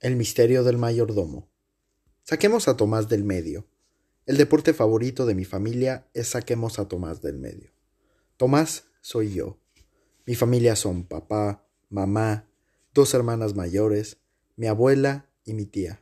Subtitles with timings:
[0.00, 1.50] El misterio del mayordomo.
[2.22, 3.66] Saquemos a Tomás del medio.
[4.24, 7.70] El deporte favorito de mi familia es saquemos a Tomás del medio.
[8.38, 9.58] Tomás soy yo.
[10.24, 12.48] Mi familia son papá, mamá,
[12.94, 14.16] dos hermanas mayores,
[14.56, 16.00] mi abuela y mi tía.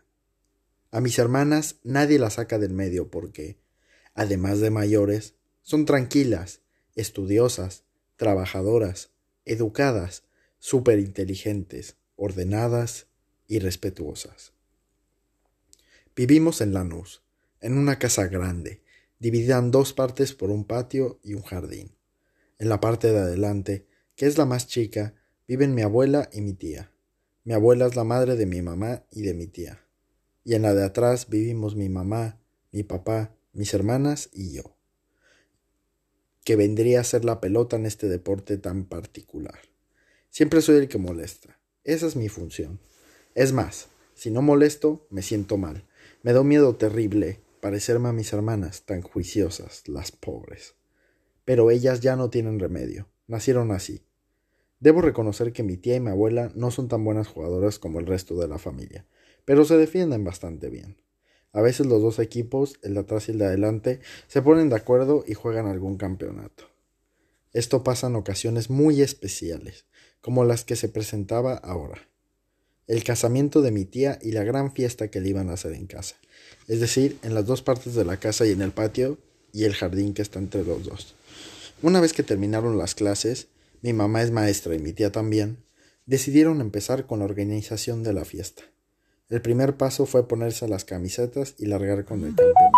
[0.92, 3.58] A mis hermanas nadie las saca del medio porque,
[4.14, 6.60] además de mayores, son tranquilas,
[6.94, 7.82] estudiosas,
[8.14, 9.10] trabajadoras,
[9.44, 10.22] educadas,
[10.60, 13.07] superinteligentes, ordenadas
[13.48, 14.52] y respetuosas.
[16.14, 17.22] Vivimos en Lanús,
[17.60, 18.82] en una casa grande,
[19.18, 21.96] dividida en dos partes por un patio y un jardín.
[22.58, 25.14] En la parte de adelante, que es la más chica,
[25.46, 26.92] viven mi abuela y mi tía.
[27.44, 29.84] Mi abuela es la madre de mi mamá y de mi tía.
[30.44, 32.40] Y en la de atrás vivimos mi mamá,
[32.72, 34.76] mi papá, mis hermanas y yo.
[36.44, 39.60] Que vendría a ser la pelota en este deporte tan particular.
[40.30, 41.58] Siempre soy el que molesta.
[41.84, 42.80] Esa es mi función.
[43.34, 45.84] Es más, si no molesto, me siento mal.
[46.22, 50.74] Me da miedo terrible parecerme a mis hermanas, tan juiciosas, las pobres.
[51.44, 53.08] Pero ellas ya no tienen remedio.
[53.26, 54.02] Nacieron así.
[54.80, 58.06] Debo reconocer que mi tía y mi abuela no son tan buenas jugadoras como el
[58.06, 59.06] resto de la familia,
[59.44, 61.00] pero se defienden bastante bien.
[61.52, 64.76] A veces los dos equipos, el de atrás y el de adelante, se ponen de
[64.76, 66.64] acuerdo y juegan algún campeonato.
[67.52, 69.86] Esto pasa en ocasiones muy especiales,
[70.20, 72.08] como las que se presentaba ahora
[72.88, 75.86] el casamiento de mi tía y la gran fiesta que le iban a hacer en
[75.86, 76.16] casa,
[76.66, 79.18] es decir, en las dos partes de la casa y en el patio
[79.52, 81.14] y el jardín que está entre los dos.
[81.82, 83.48] Una vez que terminaron las clases,
[83.82, 85.58] mi mamá es maestra y mi tía también,
[86.06, 88.62] decidieron empezar con la organización de la fiesta.
[89.28, 92.77] El primer paso fue ponerse las camisetas y largar con el campeonato.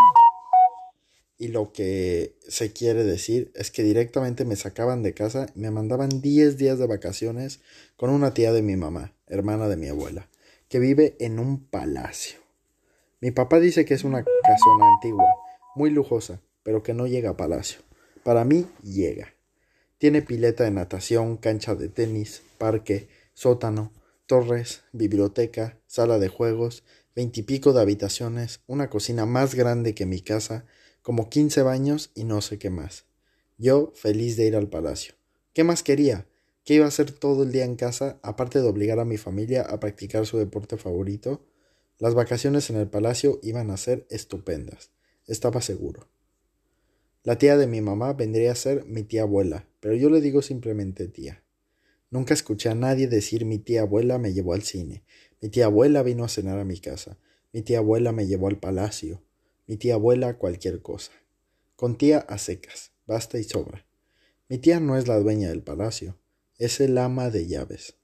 [1.41, 5.71] Y lo que se quiere decir es que directamente me sacaban de casa y me
[5.71, 7.61] mandaban 10 días de vacaciones
[7.97, 10.29] con una tía de mi mamá, hermana de mi abuela,
[10.69, 12.39] que vive en un palacio.
[13.23, 15.25] Mi papá dice que es una casona antigua,
[15.77, 17.81] muy lujosa, pero que no llega a palacio.
[18.23, 19.33] Para mí llega.
[19.97, 23.95] Tiene pileta de natación, cancha de tenis, parque, sótano,
[24.27, 26.85] torres, biblioteca, sala de juegos,
[27.17, 30.67] veintipico de habitaciones, una cocina más grande que mi casa,
[31.03, 33.05] como quince baños y no sé qué más.
[33.59, 35.15] Yo feliz de ir al palacio.
[35.53, 36.27] ¿Qué más quería?
[36.65, 39.63] ¿Qué iba a hacer todo el día en casa, aparte de obligar a mi familia
[39.63, 41.45] a practicar su deporte favorito?
[41.99, 44.91] Las vacaciones en el palacio iban a ser estupendas,
[45.27, 46.09] estaba seguro.
[47.23, 50.41] La tía de mi mamá vendría a ser mi tía abuela, pero yo le digo
[50.41, 51.45] simplemente tía.
[52.11, 55.05] Nunca escuché a nadie decir mi tía abuela me llevó al cine,
[55.43, 57.19] mi tía abuela vino a cenar a mi casa,
[57.53, 59.23] mi tía abuela me llevó al palacio,
[59.71, 61.13] mi tía abuela cualquier cosa.
[61.77, 63.87] Con tía a secas, basta y sobra.
[64.49, 66.19] Mi tía no es la dueña del palacio,
[66.59, 67.95] es el ama de llaves.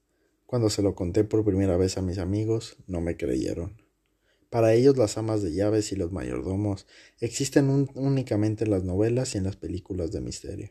[0.45, 3.81] Cuando se lo conté por primera vez a mis amigos, no me creyeron.
[4.49, 6.87] Para ellos las amas de llaves y los mayordomos
[7.19, 10.69] existen únicamente en las novelas y en las películas de misterio.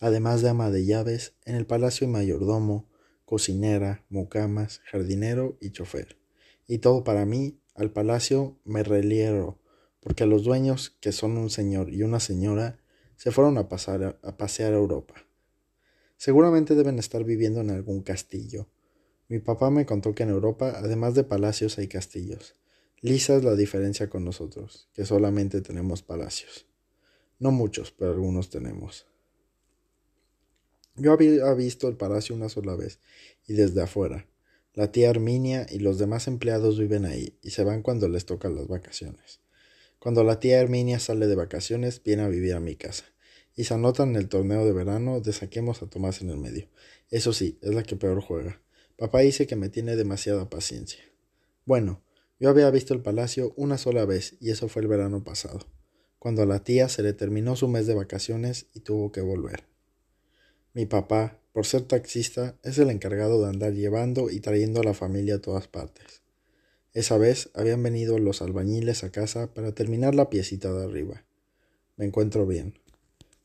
[0.00, 2.88] Además de ama de llaves, en el palacio hay mayordomo,
[3.26, 6.16] cocinera, mucamas, jardinero y chofer.
[6.66, 9.58] Y todo para mí, al palacio me reliero
[10.02, 12.80] porque los dueños, que son un señor y una señora,
[13.16, 15.14] se fueron a, pasar a, pasear a Europa.
[16.16, 18.66] Seguramente deben estar viviendo en algún castillo.
[19.28, 22.56] Mi papá me contó que en Europa, además de palacios, hay castillos.
[23.00, 26.66] Lisa es la diferencia con nosotros, que solamente tenemos palacios.
[27.38, 29.06] No muchos, pero algunos tenemos.
[30.96, 32.98] Yo había visto el palacio una sola vez,
[33.46, 34.26] y desde afuera.
[34.74, 38.56] La tía Arminia y los demás empleados viven ahí, y se van cuando les tocan
[38.56, 39.41] las vacaciones.
[40.02, 43.04] Cuando la tía Herminia sale de vacaciones, viene a vivir a mi casa.
[43.54, 46.68] Y se anota en el torneo de verano de saquemos a Tomás en el medio.
[47.12, 48.60] Eso sí, es la que peor juega.
[48.96, 50.98] Papá dice que me tiene demasiada paciencia.
[51.66, 52.02] Bueno,
[52.40, 55.60] yo había visto el palacio una sola vez y eso fue el verano pasado,
[56.18, 59.68] cuando a la tía se le terminó su mes de vacaciones y tuvo que volver.
[60.74, 64.94] Mi papá, por ser taxista, es el encargado de andar llevando y trayendo a la
[64.94, 66.21] familia a todas partes.
[66.94, 71.24] Esa vez habían venido los albañiles a casa para terminar la piecita de arriba.
[71.96, 72.78] Me encuentro bien.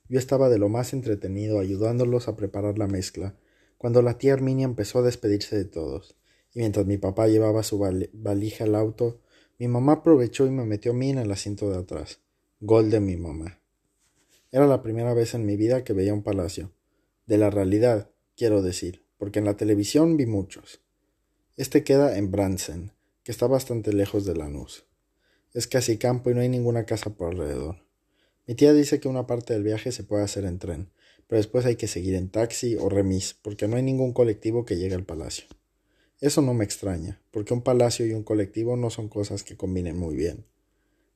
[0.09, 3.35] Yo estaba de lo más entretenido ayudándolos a preparar la mezcla,
[3.77, 6.17] cuando la tía Arminia empezó a despedirse de todos,
[6.53, 7.79] y mientras mi papá llevaba su
[8.13, 9.21] valija al auto,
[9.59, 12.19] mi mamá aprovechó y me metió a mí en el asiento de atrás.
[12.59, 13.61] Gol de mi mamá.
[14.51, 16.71] Era la primera vez en mi vida que veía un palacio.
[17.25, 20.81] De la realidad, quiero decir, porque en la televisión vi muchos.
[21.55, 22.93] Este queda en Bransen,
[23.27, 24.85] que está bastante lejos de Lanús.
[25.53, 27.83] Es casi campo y no hay ninguna casa por alrededor.
[28.45, 30.93] Mi tía dice que una parte del viaje se puede hacer en tren,
[31.27, 34.77] pero después hay que seguir en taxi o remis, porque no hay ningún colectivo que
[34.77, 35.45] llegue al palacio.
[36.21, 39.97] Eso no me extraña, porque un palacio y un colectivo no son cosas que combinen
[39.97, 40.45] muy bien.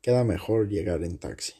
[0.01, 1.53] Queda mejor llegar en taxi.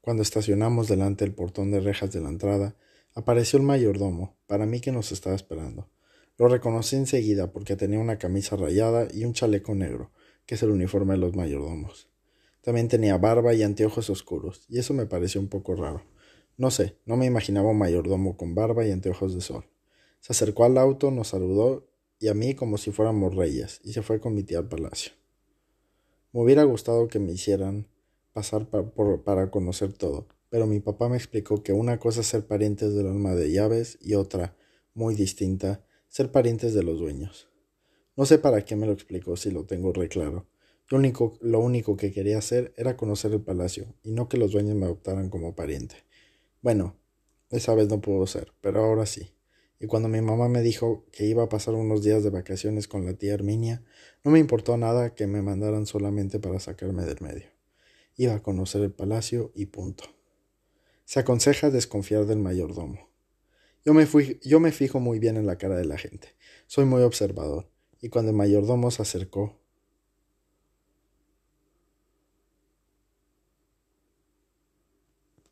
[0.00, 2.76] Cuando estacionamos delante del portón de rejas de la entrada,
[3.12, 5.90] apareció el mayordomo, para mí que nos estaba esperando.
[6.38, 10.10] Lo reconocí enseguida porque tenía una camisa rayada y un chaleco negro,
[10.44, 12.08] que es el uniforme de los mayordomos.
[12.60, 16.02] También tenía barba y anteojos oscuros, y eso me pareció un poco raro.
[16.58, 19.64] No sé, no me imaginaba un mayordomo con barba y anteojos de sol.
[20.20, 21.86] Se acercó al auto, nos saludó
[22.18, 25.12] y a mí como si fuéramos reyes, y se fue con mi tía al palacio.
[26.32, 27.86] Me hubiera gustado que me hicieran
[28.32, 32.94] pasar para conocer todo, pero mi papá me explicó que una cosa es ser parientes
[32.94, 34.56] del alma de llaves y otra,
[34.94, 35.84] muy distinta,
[36.16, 37.46] ser parientes de los dueños.
[38.16, 40.46] No sé para qué me lo explicó si lo tengo re claro.
[40.88, 44.52] Lo único, lo único que quería hacer era conocer el palacio y no que los
[44.52, 45.96] dueños me adoptaran como pariente.
[46.62, 46.96] Bueno,
[47.50, 49.34] esa vez no pudo ser, pero ahora sí.
[49.78, 53.04] Y cuando mi mamá me dijo que iba a pasar unos días de vacaciones con
[53.04, 53.84] la tía Herminia,
[54.24, 57.50] no me importó nada que me mandaran solamente para sacarme del medio.
[58.16, 60.04] Iba a conocer el palacio y punto.
[61.04, 63.06] Se aconseja desconfiar del mayordomo.
[63.86, 66.34] Yo me, fui, yo me fijo muy bien en la cara de la gente.
[66.66, 67.70] Soy muy observador.
[68.02, 69.60] Y cuando el mayordomo se acercó,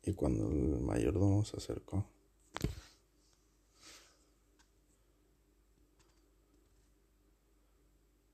[0.03, 2.05] y cuando el mayordomo se acercó,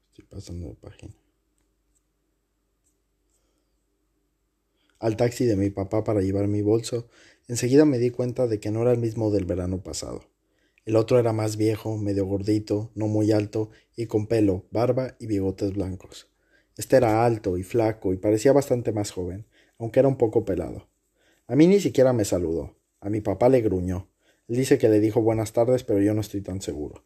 [0.10, 1.21] estoy pasando de página.
[5.02, 7.08] Al taxi de mi papá para llevar mi bolso,
[7.48, 10.30] enseguida me di cuenta de que no era el mismo del verano pasado.
[10.86, 15.26] El otro era más viejo, medio gordito, no muy alto, y con pelo, barba y
[15.26, 16.30] bigotes blancos.
[16.78, 19.48] Este era alto y flaco y parecía bastante más joven,
[19.80, 20.88] aunque era un poco pelado.
[21.48, 22.78] A mí ni siquiera me saludó.
[23.00, 24.08] A mi papá le gruñó.
[24.48, 27.04] Él dice que le dijo buenas tardes, pero yo no estoy tan seguro.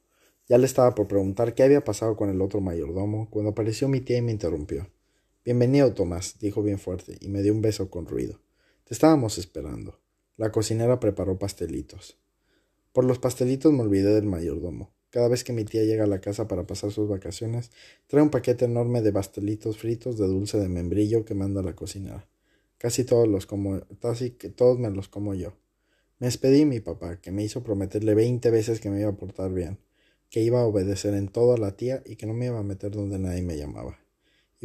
[0.49, 4.01] Ya le estaba por preguntar qué había pasado con el otro mayordomo cuando apareció mi
[4.01, 4.87] tía y me interrumpió.
[5.45, 8.41] Bienvenido, Tomás, dijo bien fuerte, y me dio un beso con ruido.
[8.83, 9.99] Te estábamos esperando.
[10.37, 12.17] La cocinera preparó pastelitos.
[12.91, 14.91] Por los pastelitos me olvidé del mayordomo.
[15.11, 17.69] Cada vez que mi tía llega a la casa para pasar sus vacaciones,
[18.07, 22.27] trae un paquete enorme de pastelitos fritos de dulce de membrillo que manda la cocinera.
[22.79, 25.53] Casi todos los como, casi todos me los como yo.
[26.17, 29.17] Me despedí de mi papá, que me hizo prometerle veinte veces que me iba a
[29.17, 29.77] portar bien,
[30.31, 32.63] que iba a obedecer en todo a la tía y que no me iba a
[32.63, 33.99] meter donde nadie me llamaba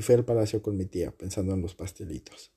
[0.00, 2.52] y fui al palacio con mi tía, pensando en los pastelitos.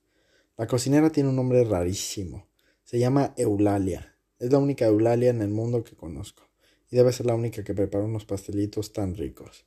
[0.55, 2.47] La cocinera tiene un nombre rarísimo.
[2.85, 4.15] Se llama Eulalia.
[4.39, 6.43] Es la única Eulalia en el mundo que conozco,
[6.89, 9.65] y debe ser la única que prepara unos pastelitos tan ricos.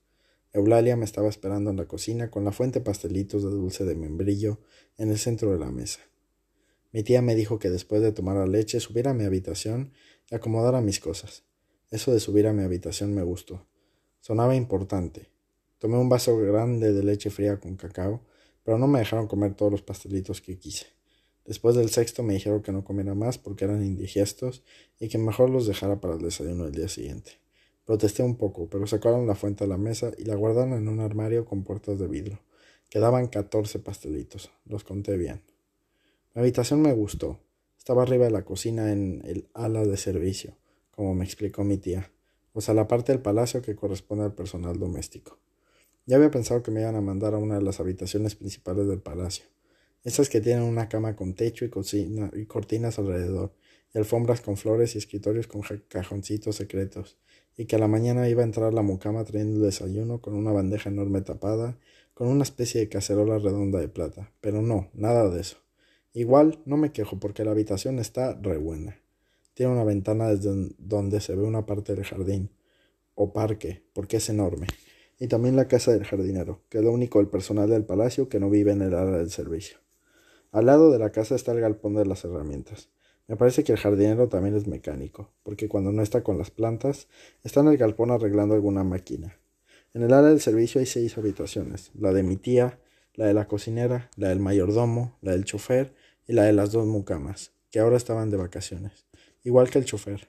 [0.54, 4.58] Eulalia me estaba esperando en la cocina con la fuente pastelitos de dulce de membrillo
[4.96, 6.00] en el centro de la mesa.
[6.92, 9.92] Mi tía me dijo que después de tomar la leche subiera a mi habitación
[10.30, 11.44] y acomodara mis cosas.
[11.90, 13.66] Eso de subir a mi habitación me gustó.
[14.20, 15.28] Sonaba importante,
[15.86, 18.20] Tomé un vaso grande de leche fría con cacao,
[18.64, 20.86] pero no me dejaron comer todos los pastelitos que quise.
[21.44, 24.64] Después del sexto me dijeron que no comiera más porque eran indigestos
[24.98, 27.38] y que mejor los dejara para el desayuno del día siguiente.
[27.84, 30.98] Protesté un poco, pero sacaron la fuente a la mesa y la guardaron en un
[30.98, 32.40] armario con puertas de vidrio.
[32.90, 35.40] Quedaban catorce pastelitos, los conté bien.
[36.34, 37.38] Mi habitación me gustó.
[37.78, 40.56] Estaba arriba de la cocina en el ala de servicio,
[40.90, 42.10] como me explicó mi tía,
[42.54, 45.38] o sea, la parte del palacio que corresponde al personal doméstico.
[46.08, 49.00] Ya había pensado que me iban a mandar a una de las habitaciones principales del
[49.00, 49.44] palacio,
[50.04, 53.52] esas que tienen una cama con techo y, cocina, y cortinas alrededor,
[53.92, 57.18] y alfombras con flores y escritorios con cajoncitos secretos,
[57.56, 60.52] y que a la mañana iba a entrar la mucama trayendo el desayuno con una
[60.52, 61.76] bandeja enorme tapada,
[62.14, 64.32] con una especie de cacerola redonda de plata.
[64.40, 65.56] Pero no, nada de eso.
[66.12, 68.96] Igual no me quejo porque la habitación está re buena.
[69.54, 72.50] Tiene una ventana desde donde se ve una parte del jardín,
[73.16, 74.68] o parque, porque es enorme
[75.18, 78.40] y también la casa del jardinero, que es lo único del personal del palacio que
[78.40, 79.78] no vive en el área del servicio.
[80.52, 82.90] Al lado de la casa está el galpón de las herramientas.
[83.28, 87.08] Me parece que el jardinero también es mecánico, porque cuando no está con las plantas,
[87.42, 89.36] está en el galpón arreglando alguna máquina.
[89.94, 92.78] En el área del servicio hay seis habitaciones, la de mi tía,
[93.14, 95.94] la de la cocinera, la del mayordomo, la del chofer
[96.28, 99.06] y la de las dos mucamas, que ahora estaban de vacaciones,
[99.42, 100.28] igual que el chofer.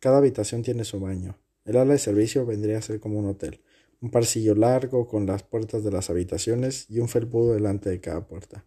[0.00, 1.38] Cada habitación tiene su baño.
[1.64, 3.60] El área de servicio vendría a ser como un hotel,
[4.00, 8.26] un parcillo largo con las puertas de las habitaciones y un felpudo delante de cada
[8.26, 8.64] puerta.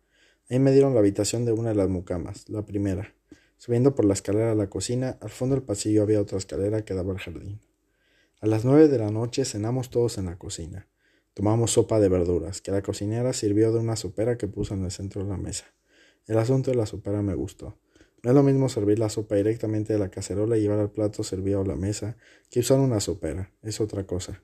[0.50, 3.14] Ahí me dieron la habitación de una de las mucamas, la primera.
[3.58, 6.94] Subiendo por la escalera a la cocina, al fondo del pasillo había otra escalera que
[6.94, 7.60] daba al jardín.
[8.42, 10.88] A las nueve de la noche cenamos todos en la cocina.
[11.34, 14.92] Tomamos sopa de verduras, que la cocinera sirvió de una sopera que puso en el
[14.92, 15.66] centro de la mesa.
[16.26, 17.78] El asunto de la sopera me gustó.
[18.24, 21.24] No es lo mismo servir la sopa directamente de la cacerola y llevar al plato
[21.24, 22.18] servido a la mesa
[22.50, 23.52] que usar una sopera.
[23.62, 24.42] Es otra cosa.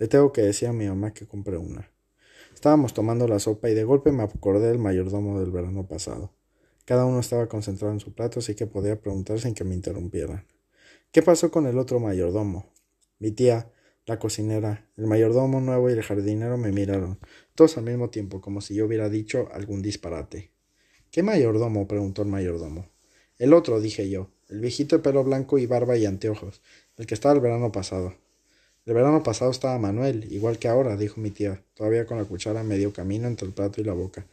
[0.00, 1.90] Le tengo que decir a mi mamá que compre una.
[2.54, 6.32] Estábamos tomando la sopa y de golpe me acordé del mayordomo del verano pasado.
[6.86, 10.46] Cada uno estaba concentrado en su plato, así que podía preguntar sin que me interrumpieran.
[11.12, 12.72] ¿Qué pasó con el otro mayordomo?
[13.18, 13.70] Mi tía,
[14.06, 17.18] la cocinera, el mayordomo nuevo y el jardinero me miraron,
[17.54, 20.50] todos al mismo tiempo, como si yo hubiera dicho algún disparate.
[21.10, 21.86] ¿Qué mayordomo?
[21.86, 22.88] preguntó el mayordomo.
[23.36, 26.62] El otro, dije yo, el viejito de pelo blanco y barba y anteojos,
[26.96, 28.14] el que estaba el verano pasado.
[28.90, 32.64] El verano pasado estaba Manuel, igual que ahora, dijo mi tía, todavía con la cuchara
[32.64, 34.26] medio camino entre el plato y la boca.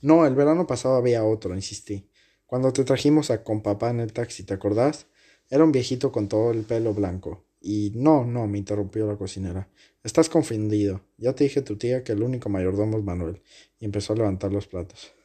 [0.00, 2.08] No, el verano pasado había otro, insistí.
[2.46, 5.06] Cuando te trajimos a con papá en el taxi, ¿te acordás?
[5.50, 7.46] Era un viejito con todo el pelo blanco.
[7.60, 9.68] Y no, no, me interrumpió la cocinera.
[10.04, 11.00] Estás confundido.
[11.18, 13.42] Ya te dije a tu tía que el único mayordomo es Manuel.
[13.80, 15.15] Y empezó a levantar los platos.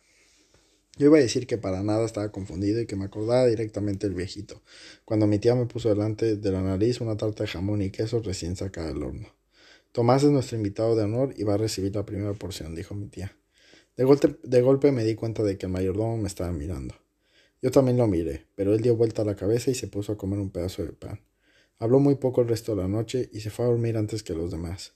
[0.97, 4.15] Yo iba a decir que para nada estaba confundido y que me acordaba directamente del
[4.15, 4.61] viejito,
[5.05, 8.21] cuando mi tía me puso delante de la nariz una tarta de jamón y queso
[8.21, 9.27] recién sacada del horno.
[9.91, 13.07] Tomás es nuestro invitado de honor y va a recibir la primera porción, dijo mi
[13.07, 13.35] tía.
[13.97, 16.95] De golpe, de golpe me di cuenta de que el mayordomo me estaba mirando.
[17.61, 20.17] Yo también lo miré, pero él dio vuelta a la cabeza y se puso a
[20.17, 21.19] comer un pedazo de pan.
[21.77, 24.33] Habló muy poco el resto de la noche y se fue a dormir antes que
[24.33, 24.93] los demás.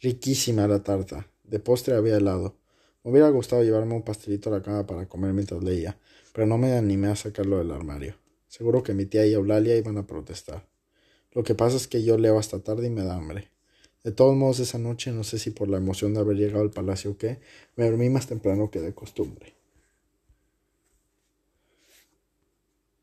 [0.00, 1.30] Riquísima la tarta.
[1.44, 2.56] De postre había helado.
[3.08, 5.96] Me hubiera gustado llevarme un pastelito a la cama para comer mientras leía,
[6.34, 8.16] pero no me animé a sacarlo del armario.
[8.48, 10.68] Seguro que mi tía y Eulalia iban a protestar.
[11.32, 13.48] Lo que pasa es que yo leo hasta tarde y me da hambre.
[14.04, 16.70] De todos modos, esa noche, no sé si por la emoción de haber llegado al
[16.70, 17.40] palacio o qué,
[17.76, 19.57] me dormí más temprano que de costumbre.